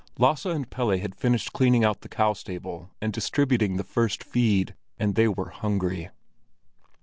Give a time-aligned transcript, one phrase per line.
[0.17, 4.73] Lasse and Pelle had finished cleaning out the cow stable and distributing the first feed,
[4.97, 6.09] and they were hungry.